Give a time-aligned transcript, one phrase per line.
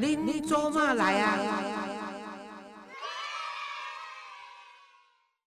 [0.00, 1.36] 您做嘛来啊？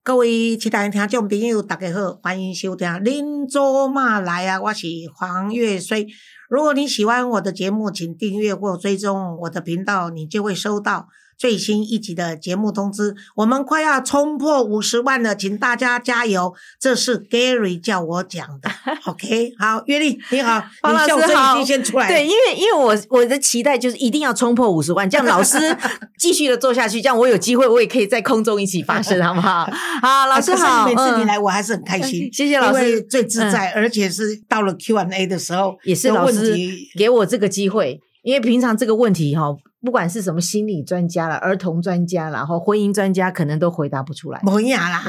[0.03, 6.07] 各位亲爱的听众朋友，大家好，欢迎收听《您做嘛来啊》，我是黄月水。
[6.49, 11.09] 如果你喜欢我的节目，请订阅或追踪我的频道，你就会收到。
[11.39, 16.53] 最新一集的节目通知，我们快要冲破五十万了，请大家加油！
[16.77, 18.69] 这是 Gary 叫我讲的。
[19.07, 22.09] OK，好，月丽你好， 黄老师好，先出来。
[22.09, 25.57] 对，因为因为我我的期待就是一定要冲破五十万，这样老师
[26.19, 29.65] 继续的做下去，这样我有机会我也可以在空中一起发声，好不好？
[30.01, 36.53] 好，老师好，每次你来我还是很开心，谢谢老师，最自在，而且是到了 Q&A 的时候，也是老师
[36.97, 39.55] 给我这个机会，因为平常这个问题哈。
[39.81, 44.41] 不管是什么心理专家了、儿童专家然后婚姻专家，可能都回答不出来。
[44.43, 45.01] 没呀啦，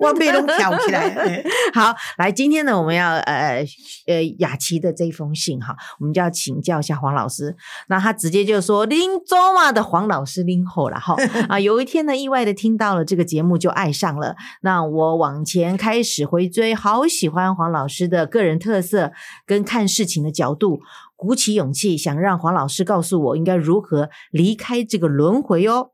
[0.00, 1.42] 我被 都挑起来。
[1.74, 3.64] 好，来，今天呢，我们要呃
[4.06, 7.56] 呃雅琪的这封信哈，我们就要请教一下黄老师。
[7.88, 11.16] 那他直接就说拎走嘛的黄老师拎后了哈
[11.48, 14.36] 啊，有一天呢，意外的听到了这个节目就爱上了。
[14.62, 19.12] 那我往前开始回追，好喜欢黄老师的个人特色
[19.44, 20.80] 跟看事情的角度。
[21.18, 25.90] 鼓起勇气，想让黄老师告诉我应该如何离开这个轮回哦。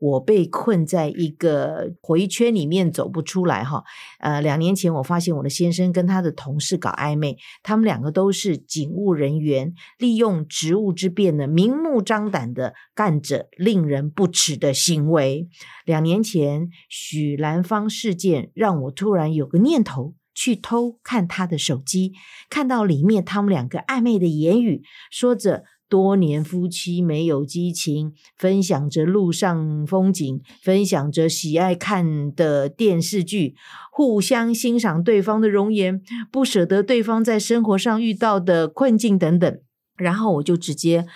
[0.00, 3.84] 我被困在一个回圈里面，走不出来哈。
[4.18, 15.48] 呃，两年前我发现我的先生跟他的同事搞暧昧，他们两个都是警务人员，利用职务之便呢，明目张胆的干着令人不齿的行为。
[15.84, 20.14] 两年前许兰芳事件，让我突然有个念头。
[20.34, 22.12] 去偷看他的手机，
[22.48, 33.54] 看到里面他们两个暧昧的言语，说着多年夫妻没有激情，分享着路上风景，分享着喜爱看的电视剧，
[33.90, 39.60] 互相欣赏对方的容颜，不舍得对方在生活上遇到的困境等等。
[39.98, 41.06] 然后我就直接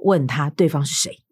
[0.00, 1.25] 问他对方是谁。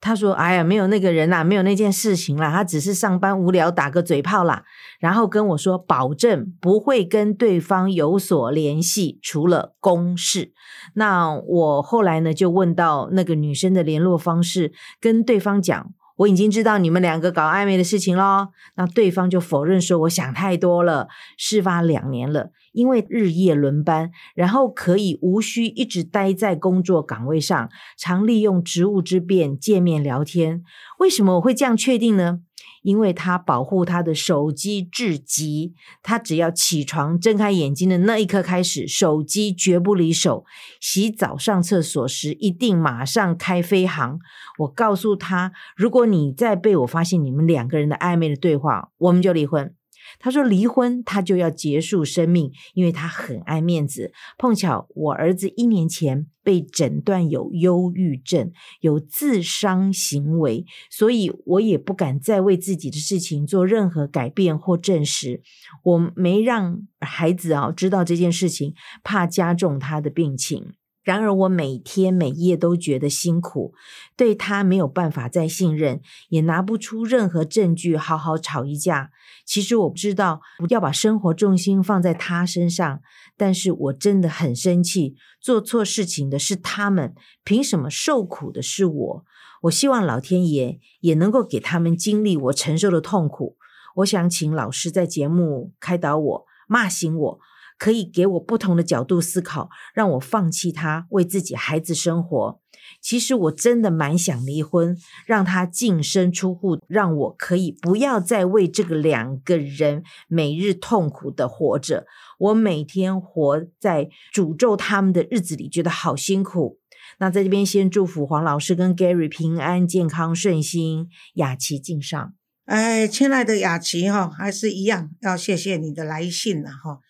[0.00, 4.62] 他说：“哎呀，没有那个人啦，没有那件事情啦，他只是上班无聊打个嘴炮啦。”
[5.00, 10.52] 然后跟我说：“保证不会跟对方有所联系，除了公事。”
[10.94, 15.92] 那我后来呢，就问到那个女生的联络方式，跟对方讲。
[16.18, 18.48] 我已经知道你们两个搞暧昧的事情喽。
[18.76, 30.62] 那对方就否认说：“我想太多了。”事发两年了，因为日夜轮班，然后可以无需一直待在工作岗位上，常利用职务之便见面聊天。
[30.98, 32.40] 为什么我会这样确定呢？
[32.82, 40.44] 因为他保护他的手机至极，他只要起床睁开眼睛的那一刻开始，手机绝不离手。
[40.80, 44.18] 洗澡、上厕所时一定马上开飞行。
[44.58, 49.74] 我告诉他，如果你再被我发现你们两个人的暧昧的对话，我们就离婚。
[50.18, 54.12] 他说离婚，他就要结束生命，因为他很爱面子。
[54.36, 65.42] 碰巧我儿子一年前被诊断有忧郁症，有自伤行为，所以我也不敢再为自己的事情做任何改变或证实。
[65.82, 68.74] 我没让孩子啊知道这件事情，
[69.04, 70.72] 怕加重他的病情。
[71.08, 73.72] 然而，我每天每夜都觉得辛苦，
[74.14, 79.10] 对他没有办法再信任，也拿不出任何证据好好吵一架。
[79.46, 83.00] 其实我不知道不要把生活重心放在他身上，
[83.38, 85.14] 但是我真的很生气。
[85.40, 89.24] 做错事情的是他们，凭什么受苦的是我？
[89.62, 93.56] 我希望老天爷也能够给他们经历我承受的痛苦。
[93.96, 97.40] 我想请老师在节目开导我，骂醒我。
[97.78, 102.60] 可以给我不同的角度思考，让我放弃他，为自己孩子生活。
[103.02, 104.96] 其实我真的蛮想离婚，
[105.26, 112.06] 让他净身出户，让我可以不要再为这个两个人每日痛苦的活着。
[112.38, 116.78] 我每天活在诅咒他们的日子里，觉得好辛苦。
[117.18, 122.32] 那在这边先祝福黄老师跟 Gary 平安健康顺心，雅琪敬上。
[122.64, 127.00] 哎，亲爱的雅琪哈，还是一样要谢谢你的来信了哈。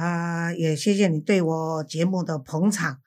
[0.00, 3.00] 啊，也谢谢你对我节目的捧场，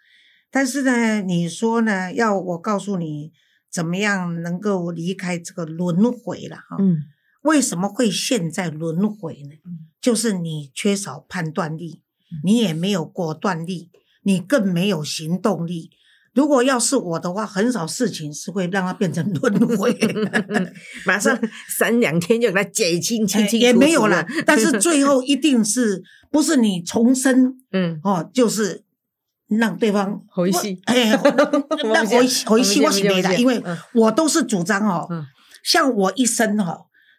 [0.52, 3.32] 但是呢，你说呢，要我告诉你
[3.72, 6.78] 怎么样能够离开这个轮回了哈？
[6.80, 6.98] 嗯，
[7.42, 9.56] 为什么会陷在轮回呢？
[10.00, 12.04] 就是你缺少判断力，
[12.44, 13.90] 你也没有果断力，
[14.22, 15.90] 你更没有行动力。
[16.34, 19.96] 如果要是我的话，很少事情是会让它变成轮回，
[21.06, 21.38] 马上
[21.78, 24.26] 三两天就给它解清清清也没有了。
[24.46, 26.02] 但是最后一定是
[26.32, 27.56] 不是你重生？
[27.72, 28.84] 嗯，哦，就是
[29.48, 31.12] 让对方回戏，哎，
[31.84, 33.62] 那 回回戏我是没的，因为
[33.94, 35.08] 我都是主张哦，
[35.64, 36.78] 像我一生哈，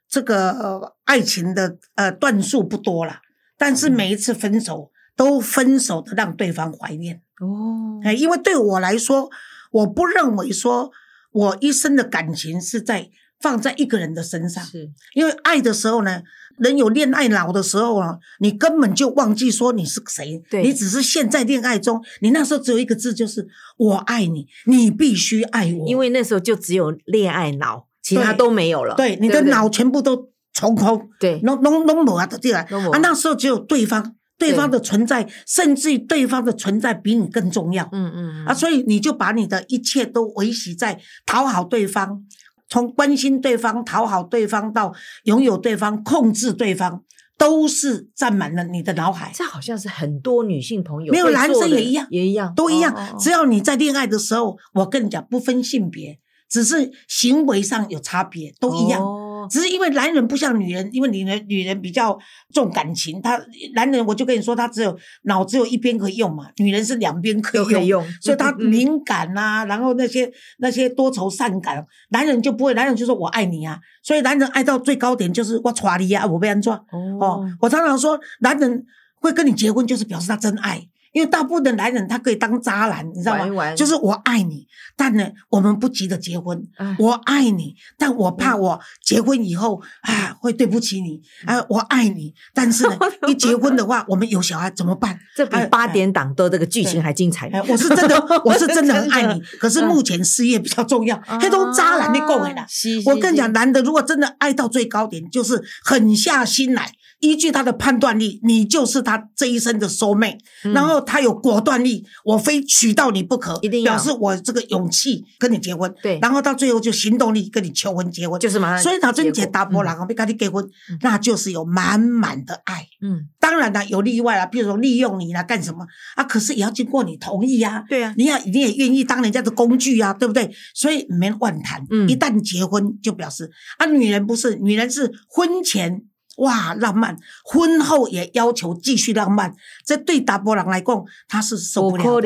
[0.09, 3.19] 这个爱情的呃段数不多了，
[3.57, 7.21] 但是每一次分手都分手的让对方怀念。
[7.41, 9.31] 哦，哎，因为对我来说，
[9.71, 10.91] 我不认为说
[11.33, 13.11] 我一生的感情是在
[13.41, 14.91] 放在一个人的身上，是。
[15.15, 16.23] 因为爱的时候呢，
[16.59, 23.47] 人有恋爱脑的时候啊，你根本就忘记说你是谁，对你只是陷在恋爱中，你那时候只有一个字，就是
[23.77, 28.95] 我爱你，你必须爱我，因为那时候就只有恋爱脑，其他都没有了。
[28.95, 34.15] 对你的脑全部都重空，对弄弄弄没啊的进来啊，那时候只有对方，
[34.49, 37.89] 对方的存在，甚至于对方的存在比你更重要。
[37.93, 42.23] 嗯嗯啊，所以你就把你的一切都维系在讨好对方，
[42.69, 44.93] 从关心对方、讨好对方到
[45.25, 47.03] 拥有对方、控制对方，
[47.39, 52.95] 都是占满了你的脑海，这好像是很多女性朋友没有男生也一样也一样，都一样。
[53.19, 56.19] 只要你在恋爱的时候，我跟你讲，不分性别，
[56.49, 59.03] 只是行为上有差别，都一样。
[59.03, 62.19] 哦只是因为男人不像女人，因为女人女人比较
[62.53, 63.41] 重感情，他
[63.75, 78.85] 男人我就跟你说，他只有脑只有一边可以用嘛，女人是两边可以用，所以他 敏感呐、然后那些那些多愁善感，男人就不会，男人就说我爱你啊，所以男人爱到最高点就是我娶你啊，我被安装哦哦，我常常说，男人
[79.21, 80.89] 会跟你结婚，就是表示他真爱。
[81.15, 83.45] 因为大部分的男人他可以当渣男，你知道吗？
[83.47, 84.67] 玩玩就是我爱你，
[84.97, 86.61] 但呢，我们不急着结婚。
[86.77, 95.17] 哎我爱你，但我嗯怕我结婚以后啊会对不起你啊，我爱你，但是呢， 一结婚的话，我们有小孩怎么办？
[95.37, 97.63] 这比哎八点档的这个剧情还精彩哎，。
[97.69, 102.63] 我是真的， 我是真的很爱你，可是目前事业比较重要，黑都渣男的啦。
[102.63, 106.91] 啊是我跟你讲，男的如果真的爱到最高点，就是狠下心来，
[107.25, 110.39] 依据他的判断力，你就是他这一生的 soul mate。
[110.65, 115.93] 嗯然后他有果断力，我非娶到你不可，一定要表示我这个勇气跟你结婚。
[116.03, 120.67] 对然后到最后就行动力跟你求婚结婚，就是嘛所以他真结大波郎啊，被跟你结婚，
[121.03, 122.87] 那就是有满满的爱。
[123.03, 125.87] 嗯，当然啦，有例外啦，比如说利用你啦，干什么
[126.17, 126.25] 啊？
[126.25, 127.85] 可是也要经过你同意啊。
[127.89, 130.51] 对啊，你要你也愿意当人家的工具啊，对不对？
[130.75, 131.87] 所以没万谈。
[131.91, 136.03] 嗯一旦结婚就表示啊，女人不是，女人是婚前
[136.39, 139.55] 哇浪漫，婚后也要求继续浪漫。
[139.85, 142.21] 这对达波郎来讲，他是受不了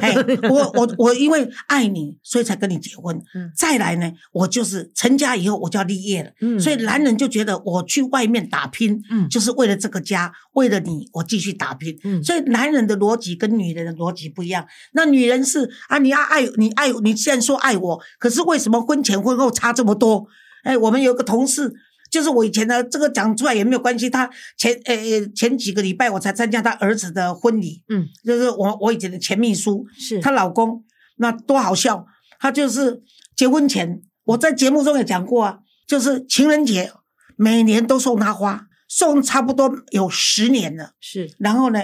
[0.00, 0.14] 哎，
[0.48, 3.16] 我我我因为爱你，所以才跟你结婚。
[3.34, 6.30] 嗯再来呢，我就是成家以后我就要立业了。
[6.40, 11.98] 嗯所以男人就觉得我去外面打拼，嗯就是为了这个家，为了你，我继续打拼。
[12.04, 14.66] 嗯所以男人的逻辑跟女人的逻辑不一样。
[14.92, 20.26] 那女人是啊，你要爱你爱你，既然说爱我，可是为什么婚前婚后差这么多？
[20.62, 21.72] 哎，我们有个同事。
[22.10, 30.84] 就是我以前的这个讲出来也没有关系，他前呃呃前几个礼拜我才参加他儿子的婚礼，嗯，就是我我以前的前秘书，是她老公，
[31.16, 32.06] 那多好笑！
[32.40, 33.02] 他就是
[33.34, 36.92] 结婚前，我在节目中也讲过啊，就是情人节
[37.36, 40.92] 每年都送他花，送差不多有十年了。
[41.00, 41.80] 是，然后呢，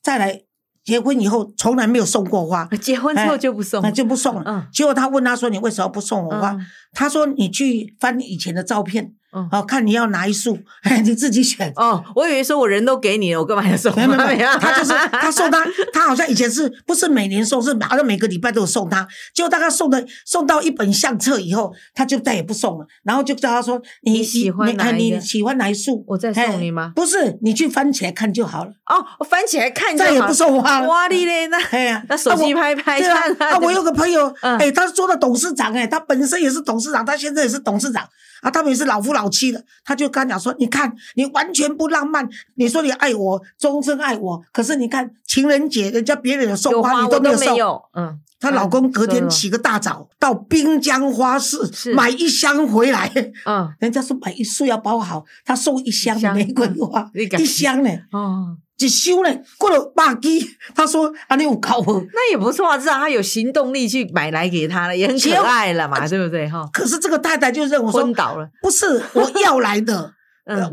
[0.00, 0.42] 再来
[0.84, 4.42] 结婚以后从来没有送过花，结婚之后就不送那就不送了。
[4.46, 10.58] 嗯结果他问他说：“你为什么不送我花？”嗯他说：“你去翻以前的照片，嗯哦，看你要哪一束，
[11.04, 13.94] 你自己选。”哦，我以为说我人都给你了，我干嘛要送？
[13.94, 15.62] 没有没有，他就是 他送他，
[15.92, 19.06] 他好像以前是不是每年送，是好像每个礼拜都有送他。
[19.34, 26.02] 结果大概送的送到一本相册以后，他就再也不送了，然后就叫他说：“你你喜欢哪你喜欢哪一束？
[26.08, 30.88] 我再送你吗哎不是，你去翻起来看就好了，哦，我翻起来看就再也不送花了。
[30.88, 33.58] 哇哩嘞，那哎呀，那手机拍拍对啊！
[33.60, 38.02] 我有个朋友，嗯哎，他是做的董事长，哎，他本身也是董事长，他现在也是董事长
[38.42, 39.64] 啊，他们也是老夫老妻的。
[39.84, 51.58] 他就跟他讲说：“你看，你完全不浪漫，你说你爱我，终身爱我，可是你看情人节人家别人有送花，你没有送。”有，嗯，她老公隔天嗯起个大早到滨江花市
[51.94, 53.10] 买一箱回来，
[53.46, 60.28] 嗯，人家说买一束要包好，他送一箱玫瑰花，一箱呢，哦，一修呢，过了百支。
[60.74, 66.48] 他说：“啊，你有搞不？”那也不错啊，至少他有行动力去买来给他了，也很可爱了嘛，对不对？
[66.48, 70.12] 哈，可是这个太太就认为说昏，倒了，不是我要来的，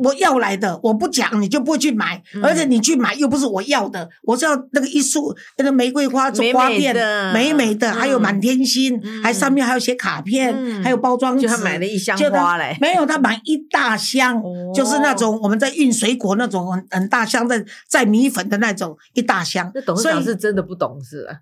[0.03, 2.43] 我要来的，我不讲你就不会去买，嗯。
[2.43, 7.93] 而且你去买又不是我要的，我是要那个一束那个玫瑰花美美花店的美美的，嗯。
[7.93, 9.23] 还有满天星，嗯。
[9.23, 10.83] 还上面还有写卡片，嗯。
[10.83, 12.77] 还有包装纸，就他买了一箱花嘞。
[12.79, 14.71] 没有，他买一大箱，哦。
[14.73, 19.71] 就是那种我们在运水果那种很很大箱在在米粉的那种一大箱。
[19.73, 21.33] 那，董事所以长是真的不懂事啊！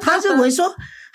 [0.00, 1.07] 他认为说，唉。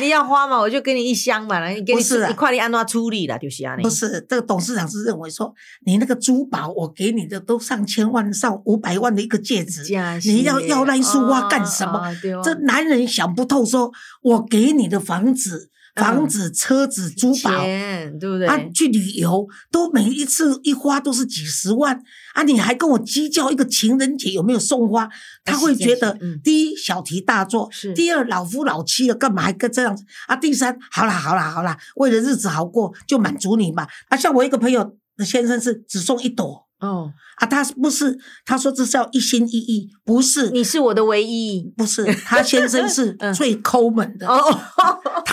[0.00, 2.28] 你要花嘛，我就给你一箱嘛，你给你不是啊。
[2.28, 5.52] 你快点按照处理了，就是啊，不是，这个董事长是认为说，
[5.84, 9.82] 你那个珠宝我给你的都上千万、上五百万的一个戒指，
[10.24, 12.00] 你要要那一束花干什么？
[12.44, 13.90] 这男人想不透说，
[14.22, 17.50] 我给你的房子房子、车子、珠宝。
[17.50, 18.46] 钱对不对？
[18.46, 22.00] 啊，去旅游都每一次一花都是几十万
[22.34, 22.42] 啊！
[22.42, 25.08] 你还跟我计较一个情人节有没有送花？
[25.44, 30.36] 他会觉得嗯，第一小题大做，是第二老夫老妻了，干嘛还跟这样子啊？
[30.36, 33.86] 第三，好啦好啦好啦，为了日子好过，就满足你嘛。
[34.08, 44.28] 啊，像我一个朋友的先生是只送一朵哦，啊，他不是他说这是要一心一意，不是你是我的唯一不是，他先生是 嗯最抠门的。
[44.28, 44.60] 哦，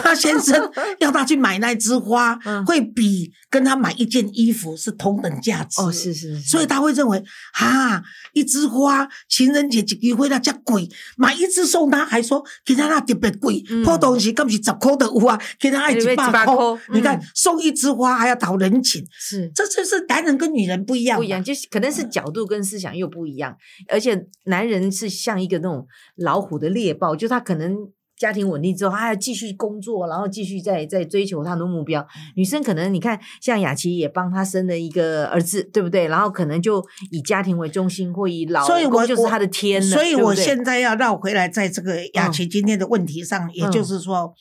[0.05, 0.71] 他先生
[1.01, 5.81] 要他去买那枝花，嗯会比跟他买一件衣服是同等价值。
[5.81, 16.81] 哦，是是是，所以他会认为，哈，一枝花情人节一支花那叫贵，买一支送他，还说给他那特别贵，嗯破东西根本是十块的有啊，给他爱几百100块块。
[16.93, 23.57] 你看嗯送一枝花还要讨人情，是这就是男人跟女人不一样，不一样，就是可能是角度跟思想又不一样，
[23.89, 27.75] 而且男人是像一个那种老虎的猎豹，就他可能。
[28.17, 32.05] 家庭稳定之后，他还要继续工作，然后继续在在追求他的目标。
[32.35, 36.07] 女生可能你看，像雅琪也帮他生了一个儿子，对不对？
[36.07, 39.95] 然后可能就以家庭为中心，或以老所以我公就是他的天了。
[39.95, 44.33] 所以我现在要绕回来，在这个雅琪今天的问题上，也就是说，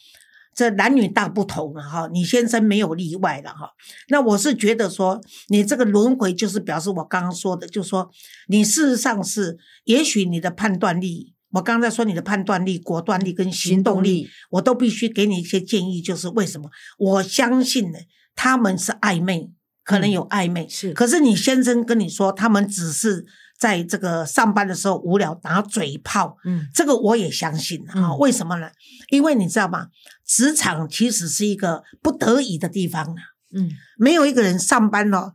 [0.54, 2.08] 这男女大不同了哈。
[2.12, 3.70] 你先生没有例外了哈。
[4.08, 8.08] 那我是觉得说，你这个轮回就是表示我刚刚说的，就是说
[8.46, 16.68] 你事实上是，也许你的判断力，我刚才说你的判断力、果断力跟行动力，我都必须给你一些建议，就是为什么？
[16.98, 17.98] 我相信呢，
[18.34, 19.50] 他们是暧昧，
[19.84, 23.24] 可能有暧昧，是可是你先生跟你说，他们只是
[23.56, 28.68] 在这个上班的时候无聊打嘴炮，嗯这个我也相信啊、嗯为什么呢？
[29.10, 29.86] 因为你知道吗？
[30.26, 33.22] 职场其实是一个不得已的地方啊
[33.54, 35.32] 嗯没有一个人上班哦，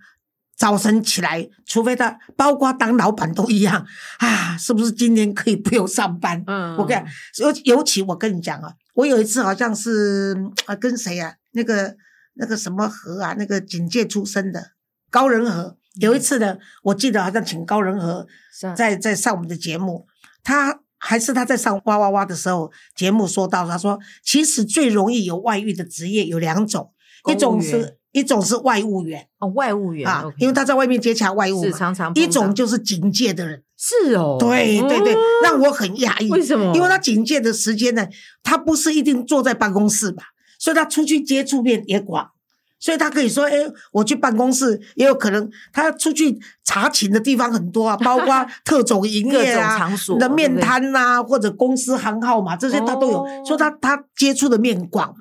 [0.59, 3.87] 早晨起来，除非他，包括当老板都一样
[4.17, 6.43] 啊，是不是今天可以不用上班？
[6.45, 6.75] 嗯。
[6.75, 10.35] 我跟你，尤尤其我跟你讲啊，我有一次好像是
[10.65, 11.95] 啊跟谁啊，那个
[12.33, 14.71] 那个什么河啊，那个警界出身的
[15.09, 18.27] 高仁和，有一次呢，我记得好像请高仁和
[18.75, 20.05] 在在上我们的节目，
[20.43, 26.91] 他还是他在上哇哇哇的时候，节目说到，他说其实最容易有外遇的职业有两种，
[27.31, 36.29] 一种是一种是外务员哦，外务员啊因为他在外面接洽外务嘛，是常常一种就是警戒的人，是哦，对对对哦，让我很讶异。
[36.29, 36.73] 为什么？
[36.75, 38.07] 因为他警戒的时间呢，
[38.43, 40.23] 他不是一定坐在办公室吧，
[40.57, 42.31] 所以他出去接触面也广，
[42.79, 43.51] 所以他可以说，哎，
[43.91, 55.15] 我去办公室，也有可能他出去查寝的地方很多啊，包括 特种营业啊、场所的面摊呐、或者公司行号嘛，这些他都有，哦所以他他接触的面广嘛。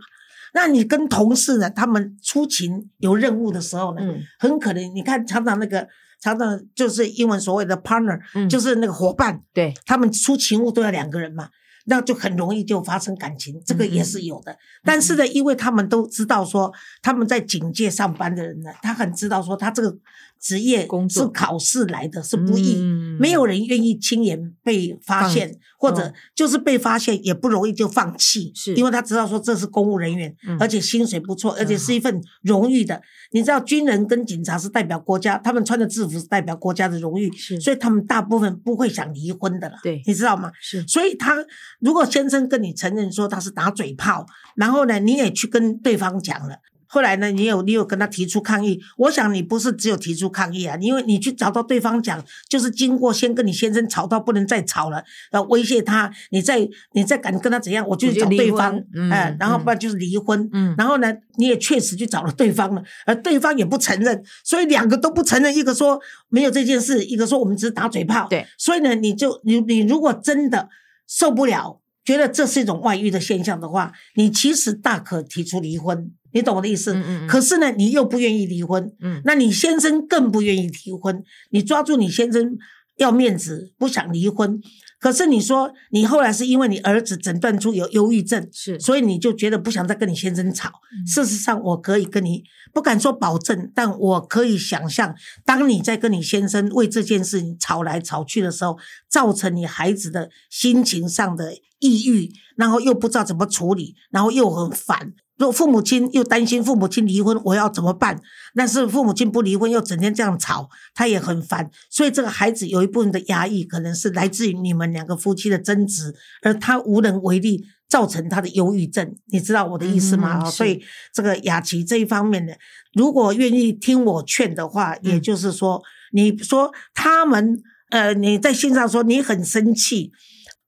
[0.54, 5.86] 那你跟同事呢，他们出勤有任务的时候呢，嗯很可能你看常常那个
[6.20, 11.48] 常常就是英文所谓的 partner，、嗯就是那个伙伴，对他们出勤务都要两个人嘛，
[11.86, 14.56] 那就很容易就发生感情，这个也是有的。
[14.82, 19.96] 但是呢，因为他们都知道说他们在警界上班的人呢，他很知道说他这个
[20.40, 22.76] 职业工作是考试来的，是不易。
[22.76, 33.02] 嗯没有人愿意亲眼被发现，或者哦就是被发现也不容易就放弃，是因为他知道说这是公务人员，嗯而且薪水不错，而且是一份荣誉的。
[33.32, 37.28] 你知道，军人跟警察是代表国家，他们穿的制服是代表国家的荣誉，
[37.60, 39.76] 所以他们大部分不会想离婚的了。
[39.82, 40.52] 对你知道吗？
[40.60, 41.36] 是所以他
[41.80, 46.56] 如果先生跟你承认说他是打嘴炮，然后呢，你也去跟对方讲了。
[46.88, 59.68] 后来呢，你有你有跟他提出抗议，我想你不是只有提出抗议啊，因为你去找到对方讲，就是经过先跟你先生吵到不能再吵了，然后威胁他，你再你再敢跟他怎样，我就去找对方婚，嗯哎、然后嗯。
[59.68, 60.74] 不然就是离婚，嗯。
[60.78, 68.26] 然后呢，你也确实去找了对方了，而对方也不承认，所以两个都不承认，一个说没有这件事，一个说我们只是打嘴炮。
[68.30, 70.70] 对，所以呢，你就你你如果真的
[71.06, 76.94] 受不了，觉得这是一种外遇的现象的话，你其实大可提出离婚，你懂我的意思？
[76.94, 82.56] 嗯嗯嗯可是呢，你又不愿意离婚，嗯那你先生更不愿意离婚，你抓住你先生
[82.96, 84.60] 要面子，不想离婚。
[85.00, 90.68] 可是你说你后来是因为你儿子诊断出有忧郁症，是所以你就觉得不想再跟你先生吵。
[90.68, 92.42] 嗯事实上，我可以跟你
[92.72, 95.14] 不敢说保证，但我可以想象，
[95.44, 98.76] 当你在跟你先生为这件事情吵来吵去的时候，
[99.08, 105.12] 造成你孩子的心情上的抑郁，然后又不知道怎么处理，然后又很烦。
[105.38, 108.20] 如果父母亲又担心父母亲离婚，我要怎么办？
[108.54, 111.70] 但是父母亲不离婚，又整天这样吵，他也很烦。
[111.88, 119.14] 所以这个孩子有一部分的压抑，可能是来自于你们两个夫妻的争执，而他无能为力，造成他的忧郁症。
[119.26, 120.44] 你知道我的意思吗？
[120.50, 120.82] 所以
[121.14, 122.52] 这个雅琪这一方面呢，
[122.94, 125.80] 如果愿意听我劝的话，嗯也就是说，
[126.12, 130.10] 你说他们呃，你在信上说你很生气，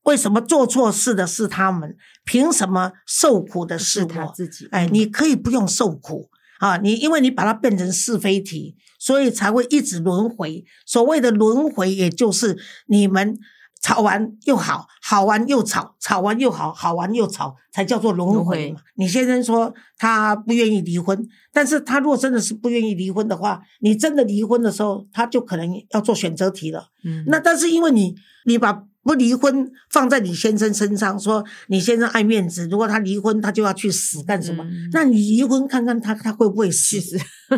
[0.05, 1.97] 为什么做错事的是他们？
[2.31, 4.33] 凭什么受苦的是我？
[4.33, 10.65] 自己，哎，嗯你可以不用受苦啊，你因为你把它变成是非题，所以才会一直轮回。
[10.87, 12.57] 所谓的轮回，也就是
[12.87, 13.37] 你们
[13.83, 18.81] 吵完又好，好完又吵，吵完又好，好完又吵，才叫做轮回嘛。
[18.95, 26.91] 你先生说他不愿意离婚，但是他如果真的是不愿意离婚的话，你真的离婚的时候，他就可能要做选择题了。
[27.03, 34.63] 嗯那但是因为你你把不离婚放在你先生身上，说你先生爱面子，如果他离婚，他就要去死干什么？
[34.65, 36.99] 嗯那你离婚看看他他会不会死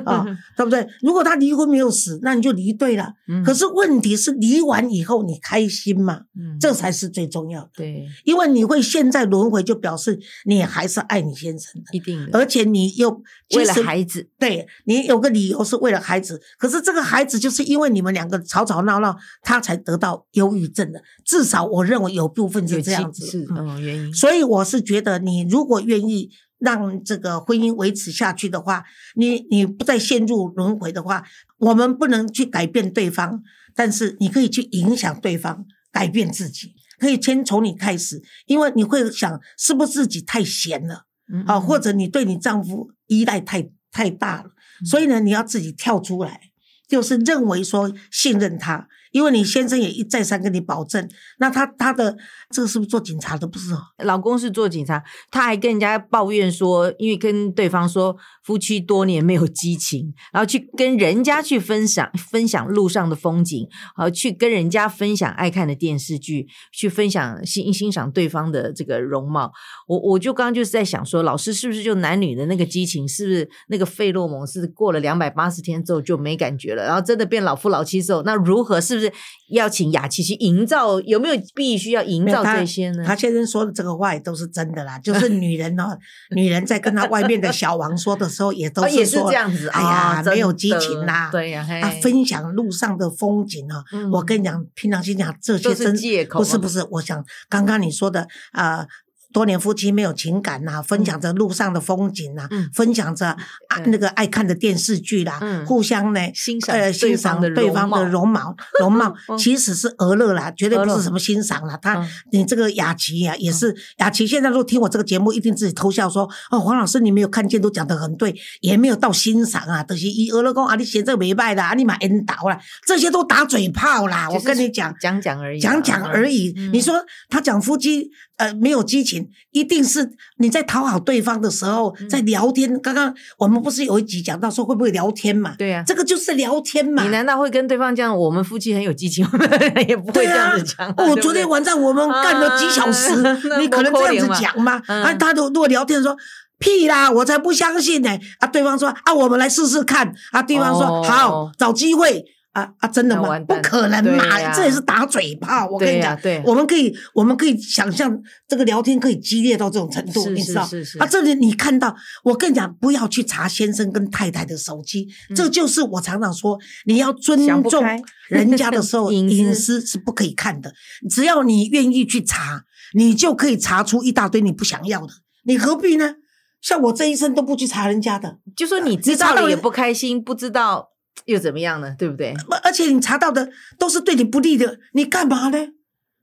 [0.05, 0.25] 啊？
[0.57, 0.87] 对不对？
[1.01, 3.13] 如果他离婚没有死，那你就离对了。
[3.29, 6.21] 嗯可是问题是离完以后你开心吗？
[6.39, 7.71] 嗯这才是最重要的。
[7.77, 13.11] 对因为你会现在轮回，就表示你还是爱你先生的，一定的，而且你又
[13.57, 21.03] 为了孩子，对你有个理由是为了孩子，可是这个孩子就是因为你们两个吵吵闹闹，他才得到忧郁症的。
[21.33, 23.25] 至少我认为有部分是这样子。
[23.25, 28.85] 是嗯嗯原因，所以我是觉得，你如果愿意让这个婚姻维持下去的话，
[29.17, 31.25] 你你不再陷入轮回的话，
[31.57, 33.43] 我们不能去改变对方，
[33.75, 36.75] 但是你可以去影响对方，改变自己。
[36.99, 41.07] 可以先从你开始，因为你会想是不是自己太闲了。
[41.33, 44.51] 嗯啊，或者你对你丈夫依赖太太大了，
[44.85, 46.41] 所以呢，你要自己跳出来，
[46.87, 52.17] 就是认为说信任他，因为你先生也一再三跟你保证，那他他的
[52.51, 53.79] 这个是不是做警察的不是哦？
[53.99, 69.53] 老公是做警察，他还跟人家抱怨说，因为跟对方说夫妻多年没有激情，然后去跟人家去分享分享路上的风景，然后去跟人家分享爱看的电视剧，去分享欣欣赏对方的这个容貌。
[69.87, 79.02] 我我就刚刚就是在想说，老师是不是就男女的那个激情，是不是那个费洛蒙是过了两百八十天之后就没感觉了，然后真的变老夫老妻之后，那如何是
[79.49, 81.01] 要请雅琪去营造？
[81.01, 83.05] 有没有必须要营造这些呢？
[83.07, 85.99] 他先生说的这个话也都是真的啦，就是女人哦，
[86.35, 91.31] 女人在跟他外面的小王说的时候，也都是说这样子，哎呀，啊没有激情啦。
[91.31, 91.67] 对呀、
[92.03, 98.79] 分享路上的风景啊，嗯我跟你讲，平常心讲这些真借口不是不是，我想刚刚你说的啊。
[98.79, 98.87] 呃
[99.33, 102.69] 多年夫妻没有情感呐、分享着路上的风景呐、嗯。
[102.73, 105.65] 分享着啊那个爱看的电视剧啦，嗯。
[105.67, 108.55] 互相呢欣赏欣方的赏对方的容貌。
[108.81, 111.77] 容貌 嗯，其实是俄乐啦，绝对不是什么欣赏啦。
[111.81, 112.09] 他嗯。
[112.33, 124.29] 你这个雅琪呀、也是雅琪，现在如果听我这个节目，一定自己偷笑说哦，黄老师你没有看见，都讲得很对，也没有到欣赏啊，等、就是以俄乐公啊，你写这个没败的啊，你买 N 倒啦，这些都打嘴炮啦。
[124.29, 126.53] 我就是跟你讲，讲讲而已啊，讲讲而已。
[126.57, 126.71] 嗯。
[126.73, 132.81] 你说他讲夫妻呃没有激情，一定是你在讨好对方的时候，嗯在聊天。
[132.81, 135.55] 刚刚我们不是有一集讲到说会不会聊天嘛？
[135.59, 137.03] 对呀、这个就是聊天嘛。
[137.03, 139.27] 你难道会跟对方讲我们夫妻很有激情？
[139.89, 140.95] 也不会这样子讲啊。
[140.97, 144.81] 哦，昨天晚上我们干了几小时， 啊你可能这样子讲吗？
[144.89, 146.17] 嗯啊，他都如果聊天说。
[146.59, 147.11] 屁啦！
[147.11, 150.15] 我才不相信呢、啊，对方说啊，我们来试试看。
[150.31, 152.25] 啊，对方说、哦好，找机会。
[152.53, 153.39] 啊啊，真的吗？
[153.41, 154.41] 不可能对嘛！
[154.41, 155.67] 呀这也是打嘴炮。
[155.69, 160.65] 我跟你讲，对呀对我们可以，我们可以想象这个聊天可以激烈到这种程度，是你知道？
[160.65, 167.83] 是是是啊，这里你看到，我跟你讲，不要去查先生跟太太的手机，这就是我常常说，你要尊重
[168.29, 170.73] 人家的时候， 隐私是不可以看的。
[171.09, 175.13] 只要你愿意去查，你就可以查出一大堆你不想要的。
[175.45, 176.17] 你何必呢？
[176.61, 180.91] 像我这一生都不去查人家的，就说你知道了也不开心，不知道
[181.27, 181.95] 又怎么样呢？
[181.99, 182.35] 对不对？
[182.63, 185.69] 而且你查到的都是对你不利的，你干嘛呢？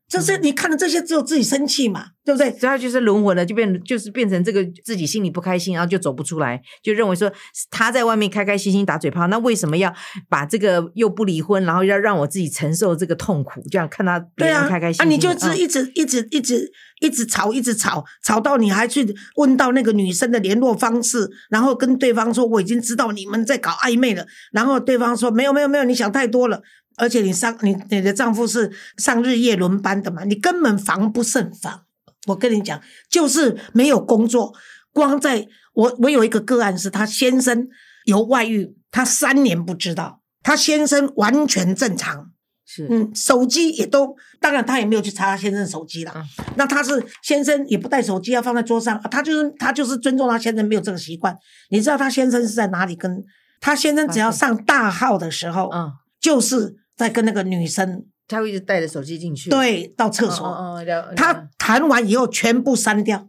[0.09, 2.49] 这嗯是你看了这些，只有自己生气嘛，对不对？
[2.49, 7.31] 所以他就是轮回了，就变就是变成这个自己心里不开心，然后就走不出来，就认为说
[7.69, 9.93] 他在外面开开心心打嘴炮，那为什么要
[10.27, 13.61] 把这个又不离婚，然后要让我自己承受这个痛苦？
[13.69, 26.63] 这样看他别人开开心心啊，的，你就嗯是一直、一直一直一直吵，一直吵，吵到你还去问到那个女生的联络方式，然后跟对方说我已经知道你们在搞暧昧了，然后对方说没有没有没有，你想太多了。
[26.99, 31.81] 而且你上你你的丈夫是上日夜轮班的嘛，你根本防不胜防。
[32.27, 34.53] 我跟你讲，就是没有工作，
[34.91, 37.67] 光在我我有一个个案是他先生
[38.05, 42.29] 有外遇，他三年不知道，他先生完全正常，
[42.65, 46.13] 是嗯，手机也都，当然他也没有去查他先生的手机啦。
[46.15, 51.35] 嗯那他是先生也不带手机，要放在桌上，啊他就是他就是尊重他先生没有这个习惯。
[51.69, 53.23] 你知道他先生是在哪里跟？
[53.61, 61.47] 他先生只要上大号的时候，嗯，就是在跟那个女生他会一直带着手机进去，对到厕所，哦哦哦了他了。
[61.57, 63.28] 谈完以后全部删掉，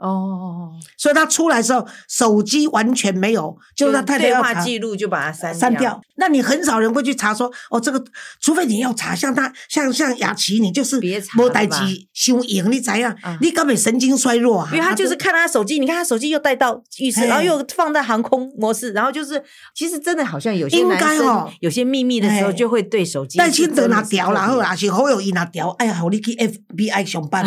[0.00, 6.00] 哦，所以他出来时候，手机完全没有，就是他太太对要查话记录就把它删删掉。
[6.16, 8.02] 那你很少人会去查说，哦，这个，
[8.40, 13.14] 除非你要查，像他，像像雅琪，你就是别查没代了吧机修赢，你怎样？
[13.24, 13.36] 嗯？
[13.40, 14.68] 你根本神经衰弱啊！
[14.72, 17.26] 因为他就是看他手机，你看他手机又带到浴室，哎。
[17.26, 19.42] 然后又放在航空模式，然后就是
[19.74, 22.52] 其实真的好像有些应男生该哦有些秘密的时候哎。
[22.60, 27.42] 就会对手机是但真的是特别，是得拿调啦，或者是好友伊拿调，哎呀，好你去 FBI 上班，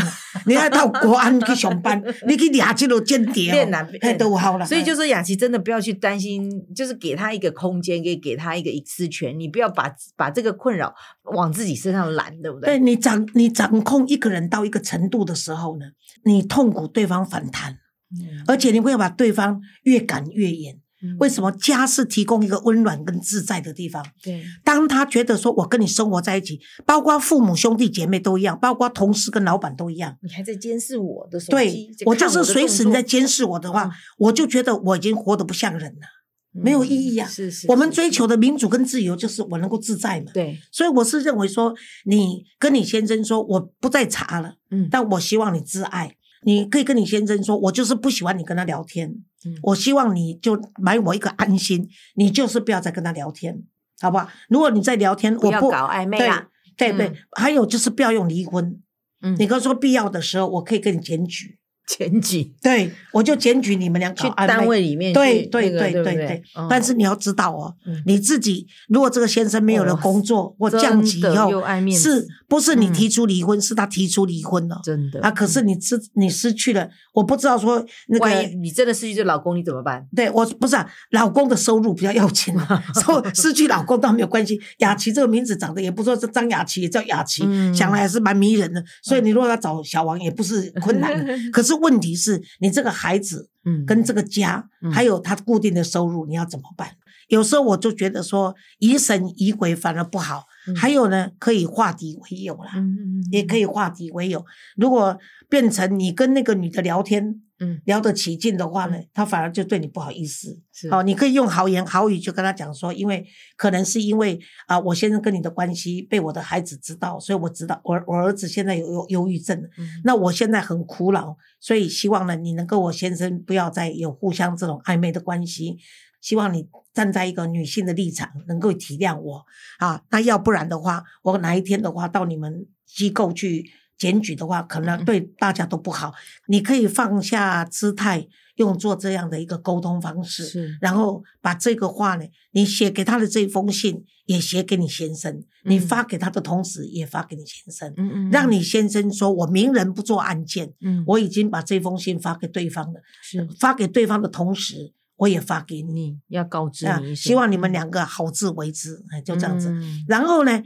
[0.47, 4.65] 你爱到国安去上班， 你去抓这个间谍哦变难，哎，都有好了。
[4.65, 10.93] 所以就说雅琪真的不要去担心，就是给他一个空间，给给他一个隐私权，你不要把把这个困扰
[11.34, 12.77] 往自己身上揽，对不对？
[12.77, 15.86] 对你掌你掌控一个人到一个程度的时候呢，
[16.25, 17.73] 你痛苦对方反弹，
[18.12, 20.77] 嗯而且你会把对方越赶越远。
[21.03, 21.17] 嗯。
[21.19, 24.03] 为什么家是提供一个温暖跟自在的地方？
[24.23, 30.17] 对，当他觉得说我跟你生活在一起，包括父母兄弟姐妹都一样，包括同事跟老板都一样。
[30.21, 33.91] 你还在监视我的手对，我就是随时你在监视我的话，嗯。
[34.17, 36.07] 我就觉得我已经活得不像人了，
[36.51, 37.27] 没有意义啊。
[37.27, 40.31] 嗯是是，我们追求的民主跟自由就是我能够自在嘛。
[40.33, 41.73] 对，所以我是认为说，
[42.05, 44.87] 你跟你先生说我不再查了，嗯。
[44.89, 46.15] 但我希望你自爱。
[46.45, 49.58] 你可以跟你先生说，我就是不喜欢你跟他聊天，嗯。
[49.63, 53.63] 我希望你就买我一个安心，你就是不要再跟他聊天，
[54.01, 54.27] 好不好？
[54.49, 56.47] 如果你在聊天，我不不要搞暧昧啦。
[56.77, 57.15] 对对对，嗯。
[57.34, 58.79] 还有就是不要用离婚。
[59.21, 59.36] 嗯。
[59.38, 62.53] 你跟我说必要的时候，我可以跟你检举，检举。
[62.62, 64.47] 对我就检举你们俩搞去暧昧。
[64.47, 66.43] 单位里面对对对对对？
[66.69, 73.59] 但是你要知道哦嗯，你自己如果这个先生没有了工作或降级以的后是不是你嗯提出离婚？
[73.59, 75.31] 是他提出离婚了真的啊？
[75.31, 78.55] 可是你失你失去了，我不知道说那万一个。
[78.59, 80.07] 你真的失去这老公，你怎么办？
[80.15, 84.61] 对我不是啊，老公的收入比较要紧啊， 所以失去老公倒没有关系。
[84.77, 88.83] 雅琪这个名字长得也不说是张雅琪，也叫雅琪，嗯想来还是蛮迷人的。
[89.01, 91.33] 所以你如果要找小王，也不是困难的。
[91.51, 96.89] 可是问题是你这个孩子嗯跟这个家，嗯还有他固定的收入，你要怎么办？
[97.29, 100.43] 有时候我就觉得说，疑神疑鬼反而不好。
[100.67, 104.45] 嗯还有呢，可以化敌为友啦，嗯嗯也可以化敌为友。
[104.76, 105.17] 如果
[105.49, 110.60] 变成你跟那个女的聊天，嗯聊得起劲的话呢，她反而就对你不好意思。
[110.71, 119.58] 是好、你可以用好言好语就跟她讲说，因为可能是因为啊、我先生跟你的关系被我的孩子知道，所以我知道我我儿子现在有有忧郁症。
[119.78, 125.78] 嗯那我现在很苦恼，所以希望呢，你能跟我先生不要再有互相这种暧昧的关系。
[126.23, 129.45] 希望你站在一个女性的立场，能够体谅我
[129.77, 130.01] 啊。
[130.09, 136.13] 那要不然的话，我哪一天的话到你们机构去检举的话，可嗯能对大家都不好。
[136.47, 147.93] 你可以放下姿态，用做这样的一个沟通方式，然后把这个话呢，你写给他的这封信也写给你先生，你嗯发给他的同时也发给你先生。
[147.97, 153.01] 嗯嗯让你先生说：“我明人不做案件，嗯我已经把这封信发给对方了。
[153.21, 159.03] 是发给对方的同时，我也发给你，要告知啊你希望你们两个好自为之。
[159.12, 159.69] 哎，就这样子。
[159.69, 160.62] 嗯然后呢，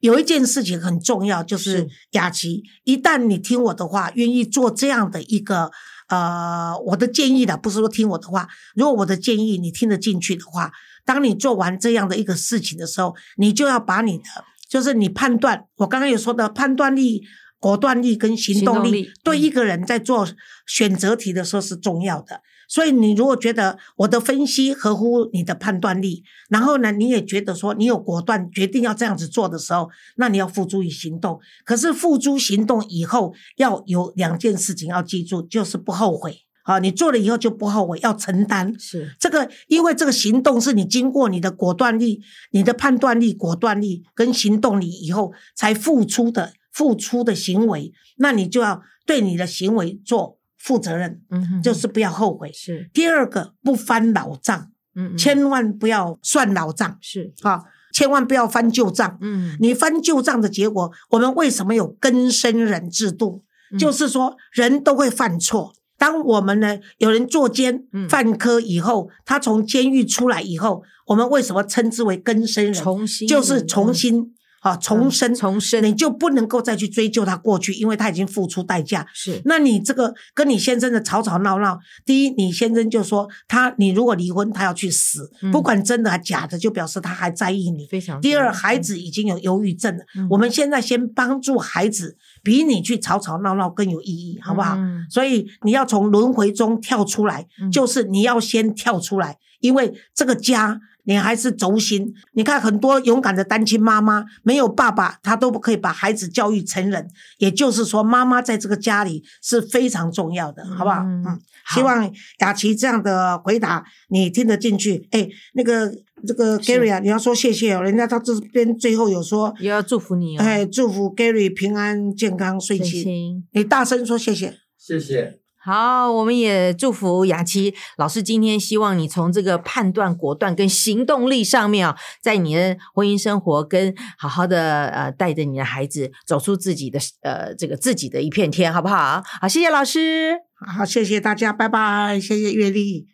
[0.00, 5.70] 有一件事情很重要，就是是雅琪，一旦你听我的话，愿意做这样的一个
[6.08, 10.72] 呃我的建议的，不是说听我的话，如果我的建议你听得进去的话，
[11.04, 14.24] 当你做完这样的一个事情的时候，你就要把你的，
[14.68, 17.22] 就是你判断，我刚刚有说的判断力。
[17.62, 20.26] 果断力跟行动力，对一个人在做
[20.66, 22.40] 选择题的时候是重要的。
[22.70, 31.40] 所以你如果觉得我的分析合乎你的判断力，然后呢，你也觉得说你有果断决定要这样子做的时候，那你要付诸于行动。
[31.64, 36.42] 可是付诸行动以后，要有两件事情要记住，就是不后悔。
[36.62, 38.72] 啊，你做了以后就不后悔，要承担。
[38.78, 42.20] 是这个，因为这个行动是你经过你的果断力、
[42.52, 52.52] 你的判断力、果断力跟行动力以后才付出的付出的行为，那你就要对你的行为做负责任，嗯哼就是不要后悔。
[52.52, 57.62] 是第二个，不翻老账，嗯嗯千万不要算老账是啊，
[57.94, 59.16] 千万不要翻旧账。
[59.22, 63.42] 嗯你翻旧账的结果，我们为什么有根生人制度？
[63.72, 65.72] 嗯就是说人都会犯错。
[65.96, 72.74] 当我们呢有人作奸嗯犯科以后，他从监狱出来以后，我们为什么称之为更生人？
[72.74, 75.82] 重新就是重新啊重生，嗯重生。
[75.84, 79.06] 你就不能够再去追究他过去，因为他已经付出代价。
[79.12, 79.42] 是。
[79.44, 85.50] 那你这个跟你先生的吵吵闹闹，第一，你先生就说他，你如果离婚，他要去死，嗯。
[85.50, 87.86] 不管真的还假的，就表示他还在意你。
[87.86, 88.20] 非常。
[88.20, 90.26] 第二，孩子已经有忧郁症了，嗯。
[90.30, 94.74] 我们现在先帮助孩子，比你去吵吵闹闹更有意义，好不好？
[94.76, 102.14] 嗯所以你要从轮回中跳出来，嗯就是你要先跳出来，因为这个家你还是轴心。
[102.32, 107.08] 你看很多勇敢的单亲妈妈，没有爸爸，她都不可以把孩子教育成人。
[107.38, 111.00] 也就是说，妈妈在这个家里是非常重要的，好不好？
[111.00, 111.40] 嗯嗯，
[111.72, 115.08] 希望雅琪这样的回答你听得进去。
[115.12, 115.90] 哎，那个
[116.26, 122.80] 这个 Gary 啊，你要说谢谢哦，人家到这边最后有说，也要祝福你哦，哎，祝福 Gary 平安健康顺。
[122.80, 123.46] 心。
[123.52, 124.54] 你大声说谢谢。
[124.78, 125.39] 谢谢。
[125.62, 128.22] 好，我们也祝福雅琪老师。
[128.22, 139.22] 今天希望你从这个判断果断跟行动力上面啊，在你的婚姻生活跟好好的呃带着你的孩子走出自己的呃这个自己的一片天，好不好？
[139.42, 140.38] 好，谢谢老师。
[140.76, 143.10] 好，谢谢大家，拜拜，谢谢月丽。